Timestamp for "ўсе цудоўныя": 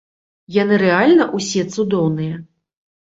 1.37-2.35